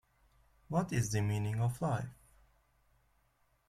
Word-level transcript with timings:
What 0.67 0.91
is 0.93 1.11
the 1.11 1.21
meaning 1.21 1.59
of 1.59 1.79
life? 1.79 2.09